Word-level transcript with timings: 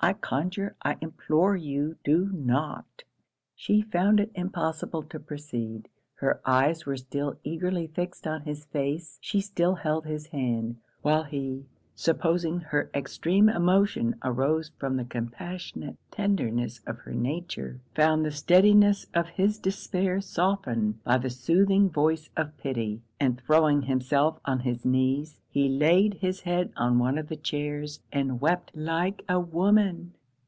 I 0.00 0.12
conjure, 0.12 0.76
I 0.80 0.96
implore 1.00 1.56
you 1.56 1.96
do 2.04 2.30
not!' 2.32 3.02
She 3.56 3.82
found 3.82 4.20
it 4.20 4.30
impossible 4.36 5.02
to 5.02 5.18
proceed. 5.18 5.88
Her 6.14 6.40
eyes 6.46 6.86
were 6.86 6.96
still 6.96 7.36
eagerly 7.42 7.88
fixed 7.88 8.24
on 8.24 8.42
his 8.42 8.64
face; 8.66 9.18
she 9.20 9.40
still 9.40 9.74
held 9.74 10.06
his 10.06 10.28
hand; 10.28 10.76
while 11.02 11.24
he, 11.24 11.66
supposing 11.96 12.60
her 12.60 12.88
extreme 12.94 13.48
emotion 13.48 14.14
arose 14.22 14.70
from 14.78 14.96
the 14.96 15.04
compassionate 15.04 15.96
tenderness 16.12 16.80
of 16.86 16.98
her 16.98 17.12
nature, 17.12 17.80
found 17.96 18.24
the 18.24 18.30
steadiness 18.30 19.04
of 19.14 19.30
his 19.30 19.58
despair 19.58 20.20
softened 20.20 21.02
by 21.02 21.18
the 21.18 21.28
soothing 21.28 21.90
voice 21.90 22.30
of 22.36 22.56
pity, 22.56 23.02
and 23.18 23.40
throwing 23.40 23.82
himself 23.82 24.38
on 24.44 24.60
his 24.60 24.84
knees, 24.84 25.40
he 25.50 25.68
laid 25.68 26.14
his 26.14 26.42
head 26.42 26.70
on 26.76 27.00
one 27.00 27.18
of 27.18 27.26
the 27.26 27.34
chairs, 27.36 27.98
and 28.12 28.40
wept 28.40 28.70
like 28.76 29.24
a 29.28 29.40
woman. 29.40 30.14